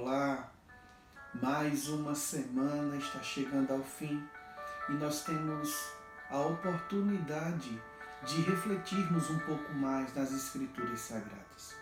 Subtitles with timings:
[0.00, 0.52] Olá,
[1.42, 4.22] mais uma semana está chegando ao fim
[4.88, 5.74] e nós temos
[6.30, 7.82] a oportunidade
[8.24, 11.74] de refletirmos um pouco mais nas Escrituras Sagradas.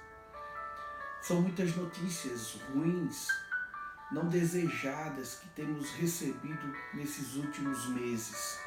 [1.20, 3.28] São muitas notícias ruins,
[4.10, 8.58] não desejadas, que temos recebido nesses últimos meses.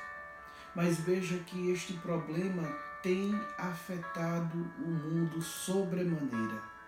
[0.76, 2.68] Mas veja que este problema
[3.02, 6.79] tem afetado o mundo sobremaneira.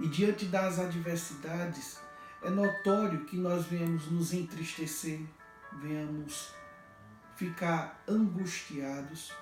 [0.00, 1.98] E diante das adversidades,
[2.42, 5.20] é notório que nós venhamos nos entristecer,
[5.80, 6.52] venhamos
[7.34, 9.32] ficar angustiados,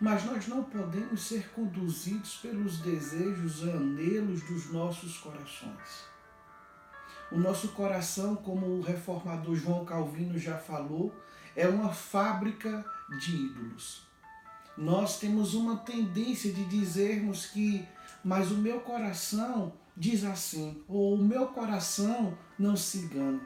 [0.00, 6.04] mas nós não podemos ser conduzidos pelos desejos, anelos dos nossos corações.
[7.30, 11.14] O nosso coração, como o reformador João Calvino já falou,
[11.56, 12.84] é uma fábrica
[13.18, 14.06] de ídolos.
[14.76, 17.86] Nós temos uma tendência de dizermos que,
[18.24, 23.40] mas o meu coração diz assim, ou o meu coração não se engana.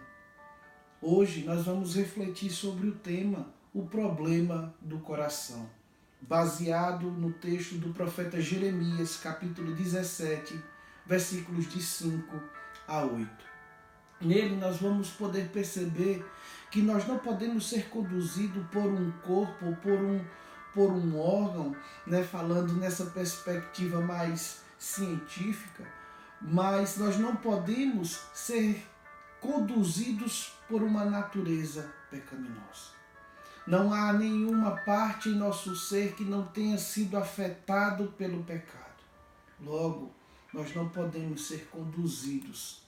[1.01, 5.71] Hoje nós vamos refletir sobre o tema, o problema do coração,
[6.21, 10.61] baseado no texto do profeta Jeremias, capítulo 17,
[11.07, 12.41] versículos de 5
[12.87, 13.29] a 8.
[14.21, 16.25] Nele nós vamos poder perceber
[16.71, 20.21] que nós não podemos ser conduzidos por um corpo ou por um,
[20.75, 21.75] por um órgão,
[22.07, 25.87] né, falando nessa perspectiva mais científica,
[26.41, 28.87] mas nós não podemos ser
[29.41, 33.01] conduzidos por uma natureza pecaminosa.
[33.67, 38.81] Não há nenhuma parte em nosso ser que não tenha sido afetado pelo pecado.
[39.61, 40.13] Logo,
[40.53, 42.83] nós não podemos ser conduzidos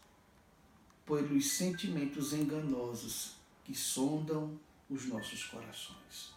[1.07, 6.35] pelos sentimentos enganosos que sondam os nossos corações.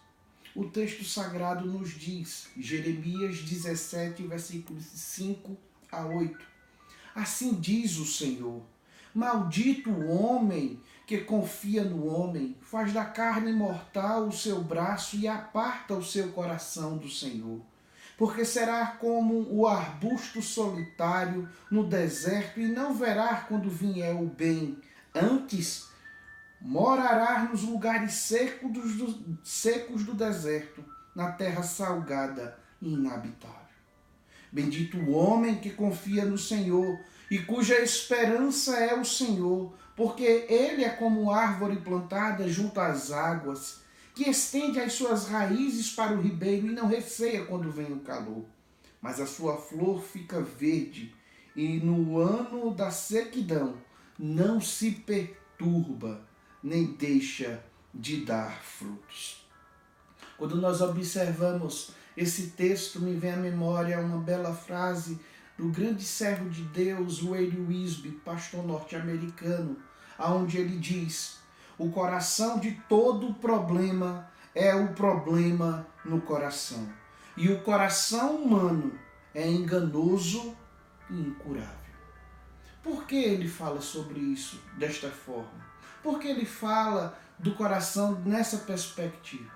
[0.56, 5.58] O texto sagrado nos diz, Jeremias 17, versículos 5
[5.92, 6.46] a 8.
[7.14, 8.62] Assim diz o Senhor:
[9.14, 15.28] Maldito o homem que confia no homem, faz da carne mortal o seu braço e
[15.28, 17.60] aparta o seu coração do Senhor.
[18.18, 24.78] Porque será como o arbusto solitário no deserto e não verá quando vier o bem.
[25.14, 25.90] Antes,
[26.66, 30.84] morará nos lugares secos do, secos do deserto,
[31.16, 33.60] na terra salgada e inabitável.
[34.52, 37.00] Bendito o homem que confia no Senhor
[37.30, 43.82] e cuja esperança é o Senhor, porque ele é como árvore plantada junto às águas,
[44.16, 48.44] que estende as suas raízes para o ribeiro e não receia quando vem o calor.
[49.00, 51.14] Mas a sua flor fica verde,
[51.56, 53.76] e no ano da sequidão
[54.18, 56.26] não se perturba
[56.66, 59.48] nem deixa de dar frutos.
[60.36, 65.20] Quando nós observamos esse texto, me vem à memória uma bela frase
[65.56, 69.78] do grande servo de Deus, Wade Wisby, pastor norte-americano,
[70.18, 71.38] aonde ele diz:
[71.78, 76.92] "O coração de todo problema é o problema no coração,
[77.38, 79.00] e o coração humano
[79.36, 80.58] é enganoso
[81.12, 81.94] e incurável."
[82.82, 85.75] Por que ele fala sobre isso desta forma?
[86.06, 89.52] Porque ele fala do coração nessa perspectiva.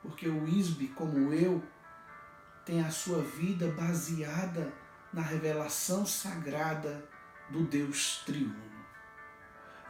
[0.00, 1.60] Porque o Isbe, como eu,
[2.64, 4.72] tem a sua vida baseada
[5.12, 7.04] na revelação sagrada
[7.50, 8.54] do Deus triuno.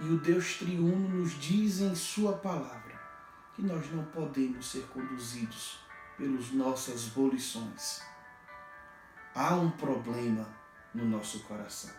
[0.00, 2.98] E o Deus triuno nos diz em Sua palavra
[3.54, 5.78] que nós não podemos ser conduzidos
[6.16, 8.00] pelas nossas volições.
[9.34, 10.48] Há um problema
[10.94, 11.94] no nosso coração.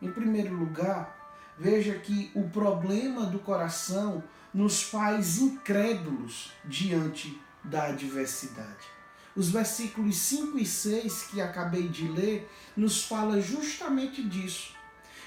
[0.00, 1.23] Em primeiro lugar,
[1.58, 4.22] Veja que o problema do coração
[4.52, 8.94] nos faz incrédulos diante da adversidade.
[9.36, 14.72] Os versículos 5 e 6 que acabei de ler nos fala justamente disso.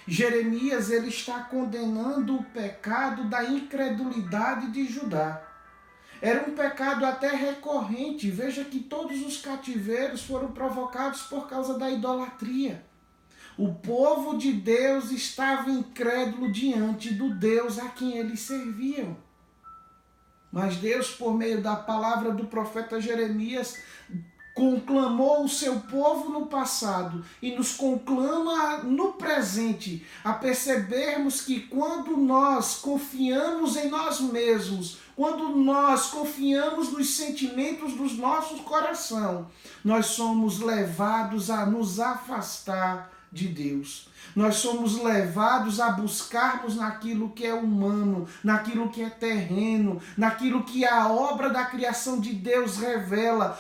[0.08, 5.44] Jeremias ele está condenando o pecado da incredulidade de Judá.
[6.22, 8.32] Era um pecado até recorrente.
[8.32, 12.86] Veja que todos os cativeiros foram provocados por causa da idolatria.
[13.58, 19.18] O povo de Deus estava incrédulo diante do Deus a quem eles serviam.
[20.52, 23.80] Mas Deus, por meio da palavra do profeta Jeremias,
[24.54, 32.16] conclamou o seu povo no passado e nos conclama no presente a percebermos que quando
[32.16, 39.48] nós confiamos em nós mesmos, quando nós confiamos nos sentimentos dos nossos coração,
[39.84, 44.10] nós somos levados a nos afastar de Deus.
[44.36, 50.86] Nós somos levados a buscarmos naquilo que é humano, naquilo que é terreno, naquilo que
[50.86, 53.60] a obra da criação de Deus revela,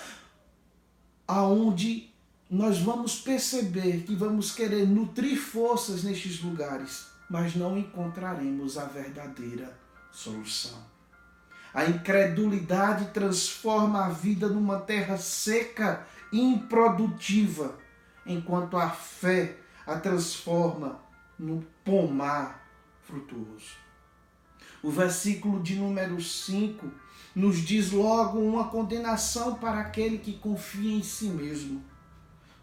[1.28, 2.10] aonde
[2.50, 9.78] nós vamos perceber que vamos querer nutrir forças nestes lugares, mas não encontraremos a verdadeira
[10.12, 10.78] solução.
[11.74, 17.75] A incredulidade transforma a vida numa terra seca e improdutiva,
[18.27, 21.00] enquanto a fé a transforma
[21.39, 22.68] num pomar
[23.01, 23.77] frutuoso.
[24.83, 26.91] O versículo de número 5
[27.35, 31.83] nos diz logo uma condenação para aquele que confia em si mesmo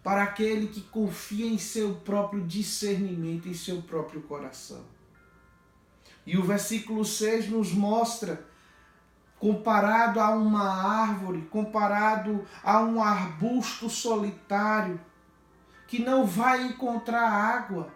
[0.05, 4.85] para aquele que confia em seu próprio discernimento, em seu próprio coração.
[6.27, 8.47] E o versículo 6 nos mostra,
[9.39, 10.69] comparado a uma
[11.03, 15.01] árvore, comparado a um arbusto solitário,
[15.87, 17.93] que não vai encontrar água.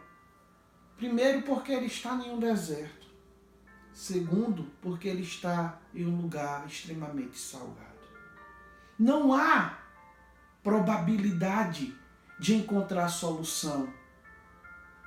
[0.97, 3.07] Primeiro, porque ele está em um deserto.
[3.93, 7.89] Segundo, porque ele está em um lugar extremamente salgado.
[8.99, 9.79] Não há
[10.63, 11.97] probabilidade
[12.39, 13.93] de encontrar solução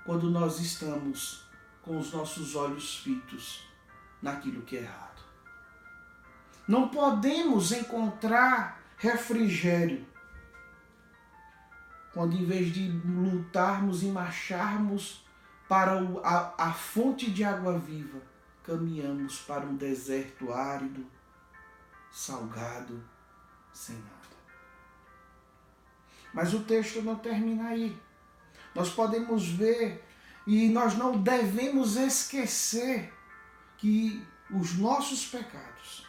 [0.05, 1.45] quando nós estamos
[1.81, 3.67] com os nossos olhos fitos
[4.21, 5.21] naquilo que é errado.
[6.67, 10.05] Não podemos encontrar refrigério
[12.13, 15.25] quando, em vez de lutarmos e marcharmos
[15.67, 15.93] para
[16.23, 18.21] a, a fonte de água viva,
[18.63, 21.05] caminhamos para um deserto árido,
[22.11, 23.01] salgado,
[23.71, 24.11] sem nada.
[26.33, 27.97] Mas o texto não termina aí.
[28.75, 30.03] Nós podemos ver
[30.45, 33.13] e nós não devemos esquecer
[33.77, 36.05] que os nossos pecados,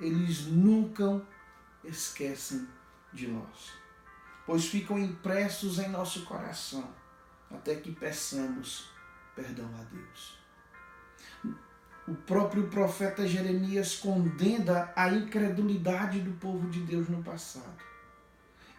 [0.00, 1.22] eles nunca
[1.84, 2.66] esquecem
[3.12, 3.72] de nós,
[4.46, 6.88] pois ficam impressos em nosso coração
[7.50, 8.90] até que peçamos
[9.34, 10.38] perdão a Deus.
[12.08, 17.92] O próprio profeta Jeremias condena a incredulidade do povo de Deus no passado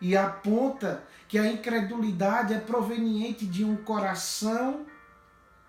[0.02, 4.86] e aponta que a incredulidade é proveniente de um coração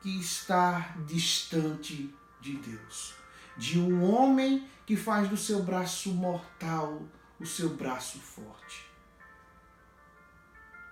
[0.03, 3.15] que está distante de Deus,
[3.57, 7.03] de um homem que faz do seu braço mortal
[7.39, 8.94] o seu braço forte.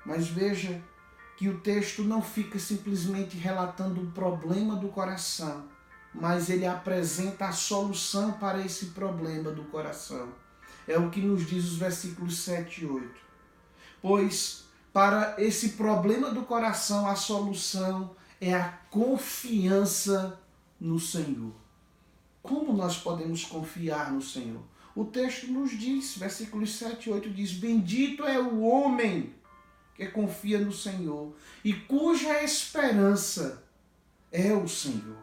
[0.04, 0.82] Mas veja
[1.36, 5.64] que o texto não fica simplesmente relatando o problema do coração,
[6.14, 10.28] mas ele apresenta a solução para esse problema do coração.
[10.86, 13.22] É o que nos diz os versículos 7 e 8
[14.02, 20.38] pois para esse problema do coração a solução é a confiança
[20.78, 21.52] no Senhor.
[22.42, 24.60] Como nós podemos confiar no Senhor?
[24.94, 29.32] O texto nos diz, versículos 7 e 8 diz: Bendito é o homem
[29.94, 31.34] que confia no Senhor
[31.64, 33.62] e cuja esperança
[34.30, 35.22] é o Senhor.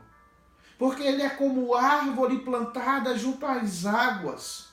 [0.78, 4.70] Porque ele é como árvore plantada junto às águas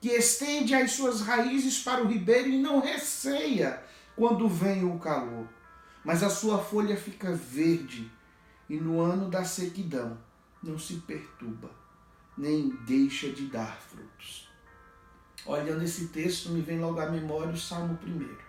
[0.00, 3.82] que estende as suas raízes para o ribeiro e não receia
[4.14, 5.46] quando vem o calor,
[6.04, 8.10] mas a sua folha fica verde
[8.68, 10.18] e no ano da sequidão
[10.62, 11.70] não se perturba,
[12.36, 14.48] nem deixa de dar frutos.
[15.44, 18.45] Olhando esse texto, me vem logo à memória o Salmo 1,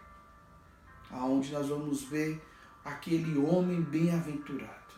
[1.11, 2.41] aonde nós vamos ver
[2.83, 4.93] aquele homem bem-aventurado,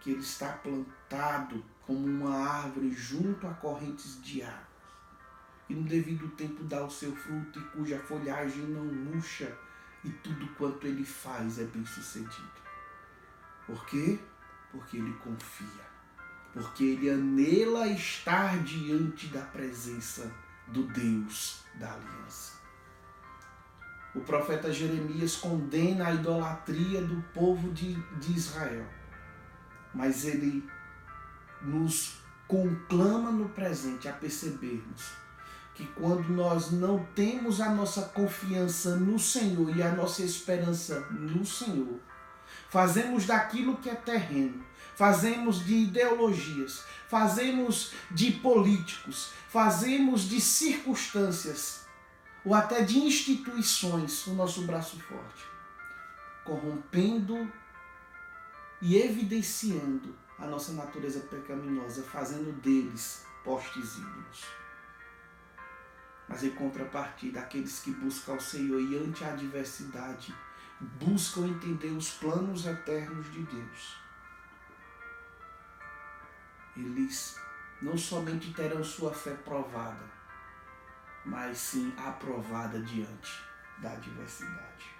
[0.00, 4.70] que ele está plantado como uma árvore junto a correntes de água
[5.70, 9.56] e no devido tempo dá o seu fruto e cuja folhagem não murcha
[10.04, 12.50] e tudo quanto ele faz é bem sucedido.
[13.66, 14.18] Por quê?
[14.72, 15.90] Porque ele confia.
[16.52, 20.34] Porque ele anela estar diante da presença
[20.66, 22.59] do Deus da aliança.
[24.14, 28.84] O profeta Jeremias condena a idolatria do povo de, de Israel,
[29.94, 30.68] mas ele
[31.62, 35.12] nos conclama no presente a percebermos
[35.74, 41.46] que quando nós não temos a nossa confiança no Senhor e a nossa esperança no
[41.46, 42.00] Senhor,
[42.68, 44.64] fazemos daquilo que é terreno,
[44.96, 51.80] fazemos de ideologias, fazemos de políticos, fazemos de circunstâncias
[52.44, 55.44] ou até de instituições o nosso braço forte,
[56.44, 57.50] corrompendo
[58.80, 64.60] e evidenciando a nossa natureza pecaminosa, fazendo deles postes ídolos
[66.30, 70.32] mas em contrapartida, aqueles que buscam o Senhor e ante a adversidade,
[70.80, 73.96] buscam entender os planos eternos de Deus.
[76.76, 77.36] Eles
[77.82, 80.04] não somente terão sua fé provada,
[81.24, 83.42] mas sim aprovada diante
[83.78, 84.90] da adversidade.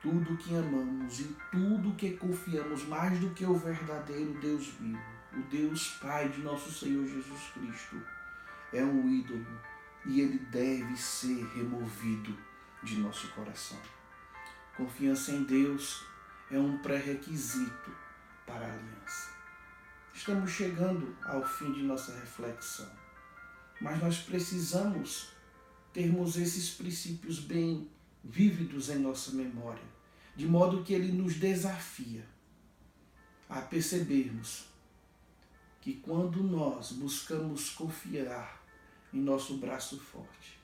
[0.00, 5.00] Tudo que amamos e tudo que confiamos mais do que o verdadeiro Deus vivo,
[5.32, 8.00] o Deus Pai de nosso Senhor Jesus Cristo,
[8.72, 9.46] é um ídolo
[10.04, 12.36] e ele deve ser removido
[12.82, 13.80] de nosso coração.
[14.76, 16.04] Confiança em Deus
[16.50, 17.90] é um pré-requisito
[18.46, 19.30] para a aliança.
[20.14, 22.90] Estamos chegando ao fim de nossa reflexão,
[23.80, 25.28] mas nós precisamos
[25.92, 27.90] termos esses princípios bem
[28.22, 29.84] vívidos em nossa memória,
[30.34, 32.26] de modo que ele nos desafia
[33.48, 34.66] a percebermos
[35.80, 38.62] que quando nós buscamos confiar
[39.12, 40.58] em nosso braço forte,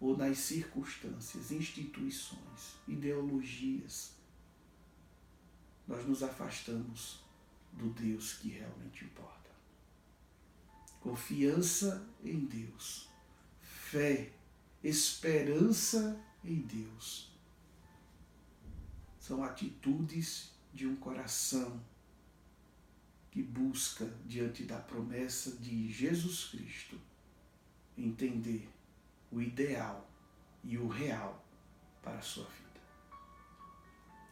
[0.00, 4.12] ou nas circunstâncias, instituições, ideologias,
[5.86, 7.20] nós nos afastamos
[7.72, 9.43] do Deus que realmente importa.
[11.04, 13.10] Confiança em Deus,
[13.60, 14.32] fé,
[14.82, 17.30] esperança em Deus
[19.20, 21.78] são atitudes de um coração
[23.30, 26.98] que busca, diante da promessa de Jesus Cristo,
[27.98, 28.66] entender
[29.30, 30.08] o ideal
[30.62, 31.44] e o real
[32.02, 32.80] para a sua vida.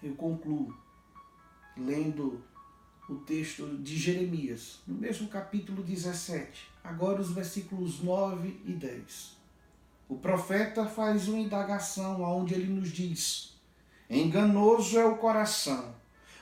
[0.03, 0.75] Eu concluo
[1.77, 2.43] lendo
[3.13, 9.37] o texto de Jeremias, no mesmo capítulo 17, agora os versículos 9 e 10.
[10.09, 13.55] O profeta faz uma indagação onde ele nos diz:
[14.09, 15.95] Enganoso é o coração,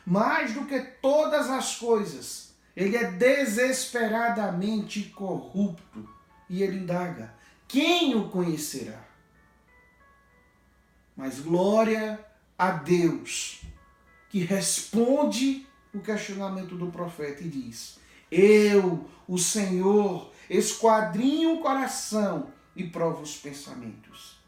[0.05, 6.09] mais do que todas as coisas ele é desesperadamente corrupto.
[6.49, 7.35] E ele indaga:
[7.69, 9.05] quem o conhecerá?
[11.17, 12.25] Mas glória
[12.57, 13.63] a Deus,
[14.29, 17.99] que responde o questionamento do profeta e diz:
[18.31, 24.39] Eu, o Senhor, esquadrinho o coração e provo os pensamentos.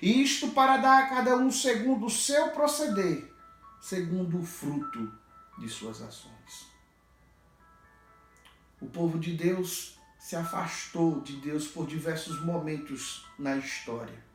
[0.00, 3.32] Isto para dar a cada um segundo o seu proceder,
[3.80, 5.10] segundo o fruto
[5.58, 6.66] de suas ações.
[8.80, 14.25] O povo de Deus se afastou de Deus por diversos momentos na história.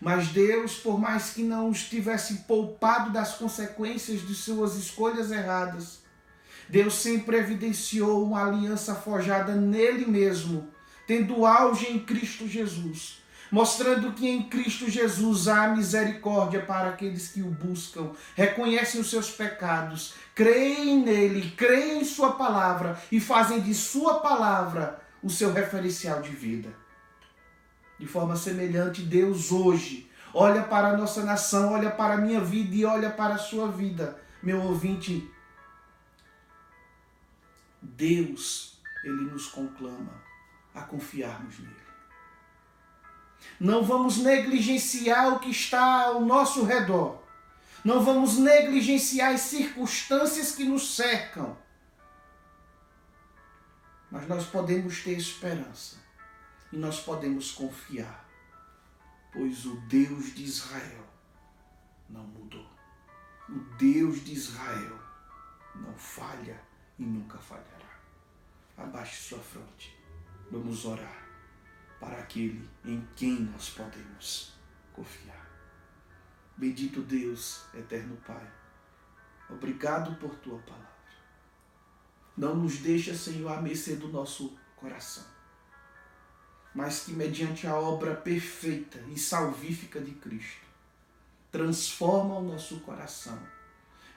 [0.00, 6.00] Mas Deus, por mais que não os tivesse poupado das consequências de suas escolhas erradas,
[6.68, 10.68] Deus sempre evidenciou uma aliança forjada nele mesmo,
[11.06, 17.40] tendo auge em Cristo Jesus, mostrando que em Cristo Jesus há misericórdia para aqueles que
[17.40, 23.72] o buscam, reconhecem os seus pecados, creem nele, creem em Sua palavra e fazem de
[23.72, 26.85] Sua palavra o seu referencial de vida.
[27.98, 32.74] De forma semelhante, Deus hoje olha para a nossa nação, olha para a minha vida
[32.74, 35.30] e olha para a sua vida, meu ouvinte.
[37.80, 40.12] Deus, ele nos conclama
[40.74, 41.74] a confiarmos nele.
[43.58, 47.22] Não vamos negligenciar o que está ao nosso redor.
[47.82, 51.56] Não vamos negligenciar as circunstâncias que nos cercam.
[54.10, 56.05] Mas nós podemos ter esperança
[56.72, 58.28] e nós podemos confiar,
[59.32, 61.06] pois o Deus de Israel
[62.08, 62.66] não mudou.
[63.48, 64.98] O Deus de Israel
[65.74, 66.60] não falha
[66.98, 68.00] e nunca falhará.
[68.76, 69.96] Abaixe sua fronte.
[70.50, 71.26] Vamos orar
[72.00, 74.52] para aquele em quem nós podemos
[74.92, 75.46] confiar.
[76.56, 78.50] Bendito Deus, eterno Pai,
[79.50, 80.96] obrigado por tua palavra.
[82.36, 85.24] Não nos deixa, Senhor, à mercê do nosso coração,
[86.76, 90.60] mas que, mediante a obra perfeita e salvífica de Cristo,
[91.50, 93.38] transforma o nosso coração,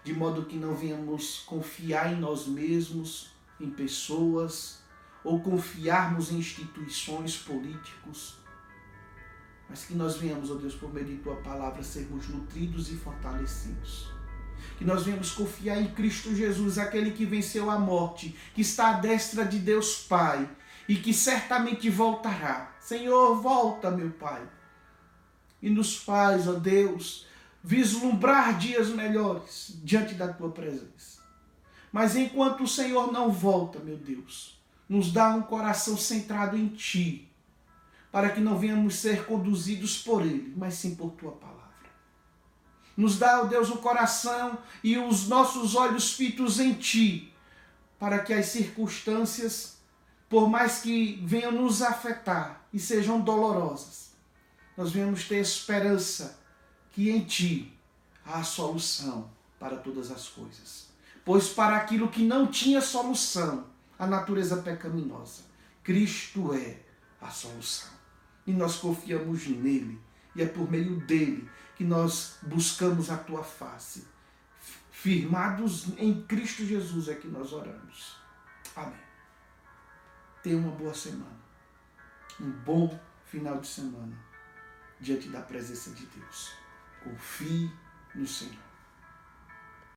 [0.03, 4.79] de modo que não venhamos confiar em nós mesmos, em pessoas,
[5.23, 8.37] ou confiarmos em instituições políticos,
[9.69, 14.11] mas que nós venhamos, ó Deus, por meio de tua palavra, sermos nutridos e fortalecidos.
[14.77, 18.93] Que nós venhamos confiar em Cristo Jesus, aquele que venceu a morte, que está à
[18.99, 20.49] destra de Deus Pai
[20.89, 22.75] e que certamente voltará.
[22.81, 24.41] Senhor, volta, meu Pai,
[25.61, 27.27] e nos faz, ó Deus,
[27.63, 31.19] vislumbrar dias melhores diante da tua presença.
[31.91, 37.31] Mas enquanto o Senhor não volta, meu Deus, nos dá um coração centrado em Ti,
[38.11, 41.59] para que não venhamos ser conduzidos por Ele, mas sim por Tua palavra.
[42.97, 47.31] Nos dá, ó Deus, o coração e os nossos olhos fitos em Ti,
[47.99, 49.78] para que as circunstâncias,
[50.29, 54.11] por mais que venham nos afetar e sejam dolorosas,
[54.77, 56.39] nós venhamos ter esperança
[56.91, 57.73] que em Ti
[58.23, 60.87] há solução para todas as coisas.
[61.25, 63.67] Pois para aquilo que não tinha solução,
[63.97, 65.43] a natureza pecaminosa.
[65.83, 66.77] Cristo é
[67.19, 67.89] a solução.
[68.47, 69.99] E nós confiamos nele.
[70.35, 74.07] E é por meio dele que nós buscamos a tua face.
[74.91, 78.17] Firmados em Cristo Jesus é que nós oramos.
[78.75, 79.08] Amém.
[80.49, 81.39] Tenha uma boa semana.
[82.41, 84.17] Um bom final de semana.
[84.99, 86.55] diante da presença de Deus.
[87.03, 87.71] Confie
[88.15, 88.68] no Senhor.